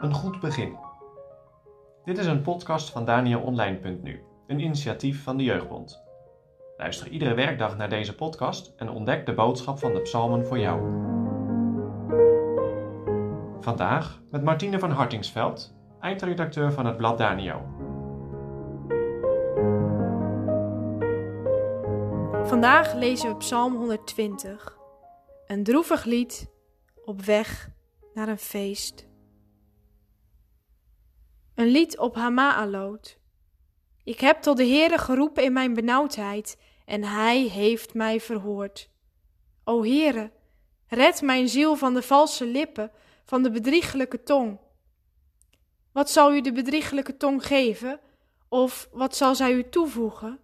Een 0.00 0.14
goed 0.14 0.40
begin. 0.40 0.76
Dit 2.04 2.18
is 2.18 2.26
een 2.26 2.42
podcast 2.42 2.90
van 2.90 3.04
DanielOnline.nu, 3.04 4.22
een 4.46 4.60
initiatief 4.60 5.22
van 5.22 5.36
de 5.36 5.44
Jeugdbond. 5.44 6.04
Luister 6.76 7.08
iedere 7.08 7.34
werkdag 7.34 7.76
naar 7.76 7.88
deze 7.88 8.14
podcast 8.14 8.72
en 8.76 8.90
ontdek 8.90 9.26
de 9.26 9.34
boodschap 9.34 9.78
van 9.78 9.92
de 9.92 10.00
psalmen 10.00 10.46
voor 10.46 10.58
jou. 10.58 10.80
Vandaag 13.60 14.20
met 14.30 14.44
Martine 14.44 14.78
van 14.78 14.90
Hartingsveld, 14.90 15.74
eindredacteur 16.00 16.72
van 16.72 16.86
het 16.86 16.96
blad 16.96 17.18
Daniel. 17.18 17.62
Vandaag 22.44 22.94
lezen 22.94 23.28
we 23.28 23.36
Psalm 23.36 23.76
120, 23.76 24.75
een 25.46 25.64
droevig 25.64 26.04
lied 26.04 26.50
op 27.04 27.22
weg 27.22 27.70
naar 28.14 28.28
een 28.28 28.38
feest. 28.38 29.06
Een 31.54 31.66
lied 31.66 31.98
op 31.98 32.14
Hamaaloot. 32.14 33.18
Ik 34.04 34.20
heb 34.20 34.42
tot 34.42 34.56
de 34.56 34.66
Heere 34.66 34.98
geroepen 34.98 35.44
in 35.44 35.52
mijn 35.52 35.74
benauwdheid, 35.74 36.58
en 36.84 37.04
Hij 37.04 37.40
heeft 37.40 37.94
mij 37.94 38.20
verhoord. 38.20 38.90
O 39.64 39.82
Heere, 39.82 40.32
red 40.86 41.22
mijn 41.22 41.48
ziel 41.48 41.76
van 41.76 41.94
de 41.94 42.02
valse 42.02 42.46
lippen, 42.46 42.90
van 43.24 43.42
de 43.42 43.50
bedriegelijke 43.50 44.22
tong. 44.22 44.60
Wat 45.92 46.10
zal 46.10 46.34
u 46.34 46.40
de 46.40 46.52
bedriegelijke 46.52 47.16
tong 47.16 47.46
geven, 47.46 48.00
of 48.48 48.88
wat 48.92 49.16
zal 49.16 49.34
zij 49.34 49.52
u 49.52 49.68
toevoegen? 49.68 50.40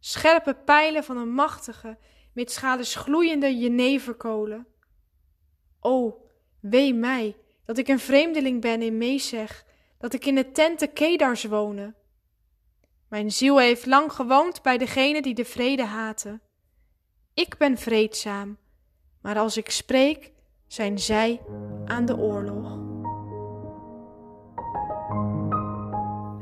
Scherpe 0.00 0.54
pijlen 0.54 1.04
van 1.04 1.16
een 1.16 1.32
machtige, 1.32 1.98
met 2.32 2.52
schades 2.52 2.94
gloeiende 2.94 3.58
jeneverkolen. 3.58 4.66
O, 5.80 6.26
wee 6.60 6.94
mij, 6.94 7.36
dat 7.64 7.78
ik 7.78 7.88
een 7.88 7.98
vreemdeling 7.98 8.60
ben 8.60 8.82
in 8.82 8.98
Mesech, 8.98 9.64
dat 9.98 10.12
ik 10.12 10.26
in 10.26 10.34
de 10.34 10.52
tenten 10.52 10.92
Kedars 10.92 11.44
wonen. 11.44 11.96
Mijn 13.08 13.30
ziel 13.30 13.58
heeft 13.58 13.86
lang 13.86 14.12
gewoond 14.12 14.62
bij 14.62 14.78
degene 14.78 15.22
die 15.22 15.34
de 15.34 15.44
vrede 15.44 15.84
haten. 15.84 16.42
Ik 17.34 17.56
ben 17.56 17.78
vreedzaam, 17.78 18.58
maar 19.20 19.38
als 19.38 19.56
ik 19.56 19.70
spreek, 19.70 20.32
zijn 20.66 20.98
zij 20.98 21.40
aan 21.84 22.04
de 22.04 22.16
oorlog. 22.16 22.80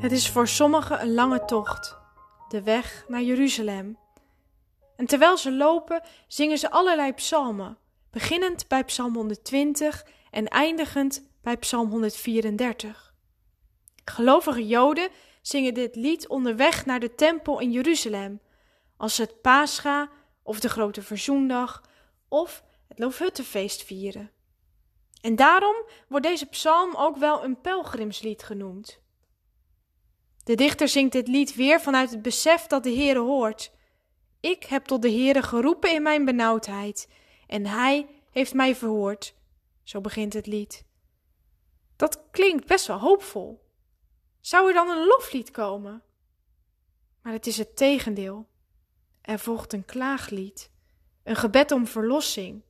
Het 0.01 0.13
is 0.13 0.31
voor 0.31 0.49
sommigen 0.49 1.01
een 1.01 1.15
lange 1.15 1.45
tocht, 1.45 1.99
de 2.49 2.63
weg 2.63 3.05
naar 3.09 3.23
Jeruzalem. 3.23 3.99
En 5.01 5.07
terwijl 5.07 5.37
ze 5.37 5.53
lopen, 5.53 6.03
zingen 6.27 6.59
ze 6.59 6.71
allerlei 6.71 7.13
psalmen, 7.13 7.79
beginnend 8.11 8.69
bij 8.69 8.85
Psalm 8.85 9.15
120 9.15 10.07
en 10.31 10.49
eindigend 10.49 11.31
bij 11.43 11.57
Psalm 11.57 11.91
134. 11.91 13.15
Gelovige 14.05 14.67
Joden 14.67 15.09
zingen 15.43 15.75
dit 15.75 15.97
lied 15.97 16.29
onderweg 16.29 16.87
naar 16.87 17.01
de 17.01 17.15
tempel 17.15 17.61
in 17.61 17.71
Jeruzalem, 17.71 18.41
als 18.97 19.15
ze 19.15 19.23
het 19.23 19.41
Pascha 19.41 20.11
of 20.43 20.61
de 20.61 20.69
Grote 20.69 21.03
Verzoendag 21.03 21.83
of 22.29 22.65
het 22.89 22.99
Loofhuttenfeest 22.99 23.83
vieren. 23.83 24.31
En 25.21 25.37
daarom 25.37 25.77
wordt 26.09 26.27
deze 26.27 26.47
psalm 26.47 26.95
ook 26.97 27.17
wel 27.17 27.45
een 27.45 27.61
pelgrimslied 27.61 28.43
genoemd. 28.43 29.01
De 30.45 30.55
dichter 30.55 30.89
zingt 30.89 31.13
dit 31.13 31.29
lied 31.29 31.55
weer 31.55 31.81
vanuit 31.81 32.11
het 32.11 32.23
besef 32.23 32.67
dat 32.67 32.83
de 32.83 32.95
Heere 32.95 33.19
hoort. 33.19 33.79
Ik 34.41 34.65
heb 34.65 34.85
tot 34.85 35.03
de 35.03 35.11
Heere 35.11 35.43
geroepen 35.43 35.93
in 35.93 36.03
mijn 36.03 36.25
benauwdheid, 36.25 37.09
en 37.47 37.67
Hij 37.67 38.09
heeft 38.31 38.55
mij 38.55 38.77
verhoord. 38.77 39.35
Zo 39.83 40.01
begint 40.01 40.33
het 40.33 40.47
lied. 40.47 40.85
Dat 41.97 42.23
klinkt 42.31 42.67
best 42.67 42.87
wel 42.87 42.99
hoopvol. 42.99 43.69
Zou 44.41 44.69
er 44.69 44.75
dan 44.75 44.89
een 44.89 45.07
loflied 45.07 45.51
komen? 45.51 46.03
Maar 47.23 47.33
het 47.33 47.47
is 47.47 47.59
het 47.59 47.77
tegendeel. 47.77 48.49
Er 49.21 49.39
volgt 49.39 49.73
een 49.73 49.85
klaaglied, 49.85 50.71
een 51.23 51.37
gebed 51.37 51.73
om 51.73 51.87
verlossing. 51.87 52.63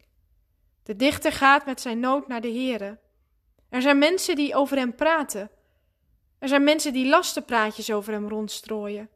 De 0.82 0.96
dichter 0.96 1.32
gaat 1.32 1.66
met 1.66 1.80
zijn 1.80 2.00
nood 2.00 2.28
naar 2.28 2.40
de 2.40 2.52
Heere. 2.52 2.98
Er 3.68 3.82
zijn 3.82 3.98
mensen 3.98 4.36
die 4.36 4.54
over 4.54 4.76
hem 4.76 4.94
praten. 4.94 5.50
Er 6.38 6.48
zijn 6.48 6.64
mensen 6.64 6.92
die 6.92 7.08
lastenpraatjes 7.08 7.92
over 7.92 8.12
hem 8.12 8.28
rondstrooien. 8.28 9.10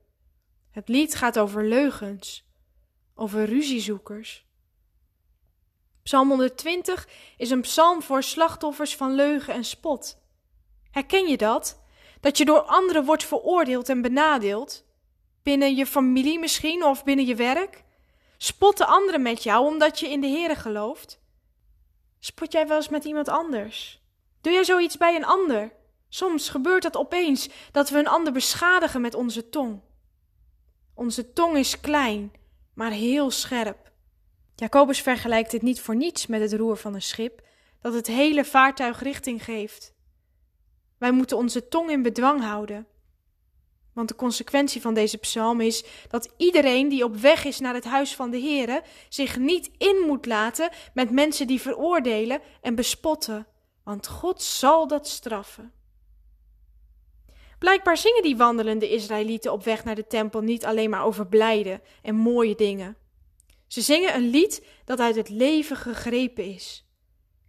Het 0.75 0.89
lied 0.89 1.15
gaat 1.15 1.39
over 1.39 1.65
leugens, 1.65 2.45
over 3.15 3.45
ruziezoekers. 3.45 4.47
Psalm 6.03 6.29
120 6.29 7.09
is 7.37 7.51
een 7.51 7.61
psalm 7.61 8.03
voor 8.03 8.23
slachtoffers 8.23 8.97
van 8.97 9.15
leugen 9.15 9.55
en 9.55 9.65
spot. 9.65 10.19
Herken 10.91 11.29
je 11.29 11.37
dat? 11.37 11.81
Dat 12.21 12.39
je 12.39 12.45
door 12.45 12.61
anderen 12.61 13.05
wordt 13.05 13.25
veroordeeld 13.25 13.89
en 13.89 14.03
benadeeld? 14.03 14.85
Binnen 15.43 15.75
je 15.75 15.87
familie 15.87 16.39
misschien 16.39 16.85
of 16.85 17.05
binnen 17.05 17.27
je 17.27 17.35
werk? 17.35 17.85
Spotten 18.37 18.87
anderen 18.87 19.23
met 19.23 19.43
jou 19.43 19.67
omdat 19.67 20.01
je 20.01 20.09
in 20.09 20.21
de 20.21 20.29
Here 20.29 20.55
gelooft? 20.55 21.21
Spot 22.19 22.53
jij 22.53 22.69
wel 22.69 22.77
eens 22.77 22.89
met 22.89 23.05
iemand 23.05 23.29
anders? 23.29 24.03
Doe 24.41 24.53
jij 24.53 24.65
zoiets 24.65 24.97
bij 24.97 25.17
een 25.17 25.25
ander? 25.25 25.73
Soms 26.09 26.49
gebeurt 26.49 26.83
dat 26.83 26.97
opeens 26.97 27.49
dat 27.73 27.91
we 27.91 27.99
een 27.99 28.09
ander 28.09 28.33
beschadigen 28.33 29.01
met 29.01 29.15
onze 29.15 29.49
tong. 29.49 29.83
Onze 30.95 31.33
tong 31.33 31.57
is 31.57 31.81
klein, 31.81 32.33
maar 32.75 32.91
heel 32.91 33.31
scherp. 33.31 33.93
Jacobus 34.55 35.01
vergelijkt 35.01 35.51
dit 35.51 35.63
niet 35.63 35.81
voor 35.81 35.97
niets 35.97 36.27
met 36.27 36.41
het 36.41 36.53
roer 36.53 36.77
van 36.77 36.95
een 36.95 37.03
schip, 37.03 37.43
dat 37.81 37.95
het 37.95 38.07
hele 38.07 38.45
vaartuig 38.45 39.03
richting 39.03 39.45
geeft. 39.45 39.95
Wij 40.99 41.13
moeten 41.13 41.37
onze 41.37 41.69
tong 41.69 41.91
in 41.91 42.03
bedwang 42.03 42.41
houden. 42.43 42.87
Want 43.93 44.09
de 44.09 44.15
consequentie 44.15 44.81
van 44.81 44.95
deze 44.95 45.19
psalm 45.19 45.61
is 45.61 45.85
dat 46.09 46.33
iedereen 46.37 46.89
die 46.89 47.05
op 47.05 47.17
weg 47.17 47.45
is 47.45 47.61
naar 47.61 47.75
het 47.75 47.85
huis 47.85 48.15
van 48.15 48.31
de 48.31 48.41
Heere 48.41 48.83
zich 49.09 49.39
niet 49.39 49.71
in 49.79 50.03
moet 50.07 50.27
laten 50.27 50.71
met 50.95 51.11
mensen 51.11 51.47
die 51.47 51.61
veroordelen 51.61 52.41
en 52.61 52.75
bespotten, 52.75 53.47
want 53.85 54.07
God 54.07 54.43
zal 54.43 54.87
dat 54.87 55.09
straffen. 55.09 55.73
Blijkbaar 57.65 57.97
zingen 57.97 58.23
die 58.23 58.37
wandelende 58.37 58.91
Israëlieten 58.91 59.53
op 59.53 59.65
weg 59.65 59.85
naar 59.85 59.95
de 59.95 60.07
tempel 60.07 60.41
niet 60.41 60.65
alleen 60.65 60.91
maar 60.91 61.05
over 61.05 61.27
blijde 61.27 61.81
en 62.03 62.15
mooie 62.15 62.55
dingen. 62.55 62.97
Ze 63.67 63.81
zingen 63.81 64.15
een 64.15 64.31
lied 64.31 64.67
dat 64.85 65.01
uit 65.01 65.17
het 65.17 65.29
leven 65.29 65.77
gegrepen 65.77 66.45
is. 66.45 66.87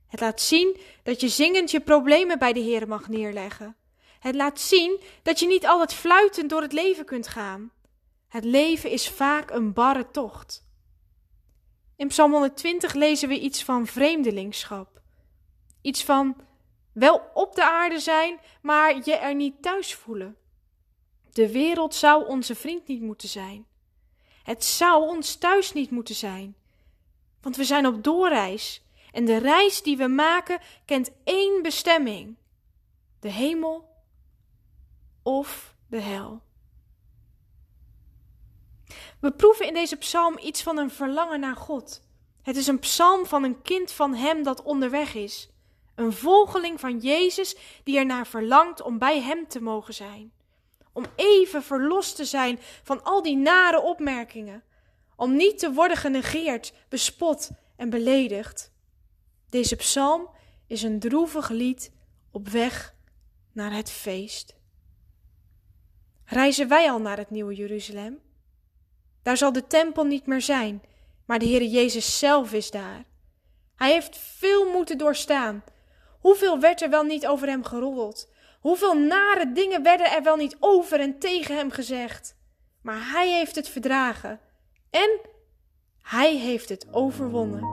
Het 0.07 0.19
laat 0.19 0.41
zien 0.41 0.77
dat 1.03 1.21
je 1.21 1.27
zingend 1.27 1.71
je 1.71 1.79
problemen 1.79 2.39
bij 2.39 2.53
de 2.53 2.59
Heer 2.59 2.87
mag 2.87 3.07
neerleggen. 3.07 3.75
Het 4.19 4.35
laat 4.35 4.59
zien 4.59 5.01
dat 5.23 5.39
je 5.39 5.47
niet 5.47 5.67
altijd 5.67 5.93
fluitend 5.93 6.49
door 6.49 6.61
het 6.61 6.73
leven 6.73 7.05
kunt 7.05 7.27
gaan. 7.27 7.71
Het 8.27 8.43
leven 8.43 8.89
is 8.89 9.09
vaak 9.09 9.51
een 9.51 9.73
barre 9.73 10.11
tocht. 10.11 10.67
In 11.95 12.07
Psalm 12.07 12.31
120 12.31 12.93
lezen 12.93 13.29
we 13.29 13.39
iets 13.39 13.63
van 13.63 13.87
vreemdelingschap. 13.87 15.01
Iets 15.81 16.03
van 16.03 16.35
wel 16.95 17.31
op 17.33 17.55
de 17.55 17.63
aarde 17.63 17.99
zijn, 17.99 18.39
maar 18.61 18.95
je 19.03 19.15
er 19.15 19.35
niet 19.35 19.61
thuis 19.61 19.95
voelen. 19.95 20.37
De 21.31 21.51
wereld 21.51 21.95
zou 21.95 22.27
onze 22.27 22.55
vriend 22.55 22.87
niet 22.87 23.01
moeten 23.01 23.29
zijn. 23.29 23.65
Het 24.43 24.63
zou 24.63 25.07
ons 25.07 25.35
thuis 25.35 25.73
niet 25.73 25.91
moeten 25.91 26.15
zijn. 26.15 26.55
Want 27.41 27.55
we 27.55 27.63
zijn 27.63 27.85
op 27.85 28.03
doorreis 28.03 28.83
en 29.11 29.25
de 29.25 29.37
reis 29.37 29.81
die 29.81 29.97
we 29.97 30.07
maken 30.07 30.59
kent 30.85 31.11
één 31.23 31.61
bestemming: 31.61 32.35
de 33.19 33.29
hemel 33.29 33.89
of 35.23 35.75
de 35.87 35.99
hel. 35.99 36.41
We 39.19 39.31
proeven 39.31 39.67
in 39.67 39.73
deze 39.73 39.95
psalm 39.95 40.37
iets 40.37 40.63
van 40.63 40.77
een 40.77 40.91
verlangen 40.91 41.39
naar 41.39 41.55
God. 41.55 42.01
Het 42.41 42.55
is 42.55 42.67
een 42.67 42.79
psalm 42.79 43.25
van 43.25 43.43
een 43.43 43.61
kind 43.61 43.91
van 43.91 44.13
Hem 44.13 44.43
dat 44.43 44.63
onderweg 44.63 45.13
is. 45.13 45.49
Een 45.95 46.13
volgeling 46.13 46.79
van 46.79 46.97
Jezus 46.99 47.55
die 47.83 47.97
ernaar 47.97 48.27
verlangt 48.27 48.81
om 48.81 48.97
bij 48.97 49.21
Hem 49.21 49.47
te 49.47 49.61
mogen 49.61 49.93
zijn. 49.93 50.33
Om 50.93 51.05
even 51.15 51.63
verlost 51.63 52.15
te 52.15 52.25
zijn 52.25 52.59
van 52.83 53.03
al 53.03 53.21
die 53.21 53.37
nare 53.37 53.81
opmerkingen. 53.81 54.63
Om 55.15 55.35
niet 55.35 55.59
te 55.59 55.73
worden 55.73 55.97
genegeerd, 55.97 56.73
bespot 56.89 57.49
en 57.75 57.89
beledigd. 57.89 58.71
Deze 59.49 59.75
psalm 59.75 60.29
is 60.67 60.83
een 60.83 60.99
droevig 60.99 61.49
lied 61.49 61.91
op 62.31 62.47
weg 62.47 62.95
naar 63.51 63.73
het 63.73 63.91
feest. 63.91 64.55
Reizen 66.25 66.67
wij 66.67 66.91
al 66.91 66.99
naar 66.99 67.17
het 67.17 67.29
nieuwe 67.29 67.55
Jeruzalem? 67.55 68.19
Daar 69.23 69.37
zal 69.37 69.51
de 69.51 69.67
tempel 69.67 70.03
niet 70.03 70.25
meer 70.25 70.41
zijn, 70.41 70.83
maar 71.25 71.39
de 71.39 71.45
Heere 71.45 71.69
Jezus 71.69 72.19
zelf 72.19 72.53
is 72.53 72.71
daar. 72.71 73.05
Hij 73.75 73.91
heeft 73.91 74.17
veel 74.17 74.71
moeten 74.71 74.97
doorstaan. 74.97 75.63
Hoeveel 76.25 76.59
werd 76.59 76.81
er 76.81 76.89
wel 76.89 77.03
niet 77.03 77.27
over 77.27 77.47
hem 77.47 77.63
geroddeld? 77.63 78.31
Hoeveel 78.59 78.97
nare 78.97 79.51
dingen 79.51 79.83
werden 79.83 80.11
er 80.11 80.23
wel 80.23 80.35
niet 80.35 80.55
over 80.59 80.99
en 80.99 81.19
tegen 81.19 81.55
hem 81.55 81.71
gezegd? 81.71 82.35
Maar 82.81 83.11
hij 83.11 83.29
heeft 83.29 83.55
het 83.55 83.69
verdragen 83.69 84.39
en 84.89 85.19
hij 86.01 86.35
heeft 86.35 86.69
het 86.69 86.87
overwonnen. 86.91 87.63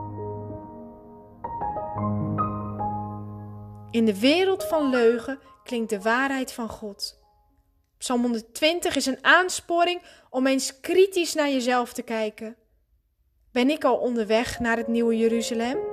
In 3.91 4.05
de 4.05 4.19
wereld 4.19 4.63
van 4.63 4.89
leugen 4.89 5.39
klinkt 5.63 5.89
de 5.89 6.01
waarheid 6.01 6.51
van 6.51 6.69
God. 6.69 7.21
Psalm 7.97 8.21
120 8.21 8.95
is 8.95 9.05
een 9.05 9.23
aansporing 9.23 10.01
om 10.29 10.47
eens 10.47 10.79
kritisch 10.79 11.33
naar 11.33 11.49
jezelf 11.49 11.93
te 11.93 12.01
kijken. 12.01 12.55
Ben 13.51 13.69
ik 13.69 13.83
al 13.83 13.97
onderweg 13.97 14.59
naar 14.59 14.77
het 14.77 14.87
nieuwe 14.87 15.17
Jeruzalem? 15.17 15.92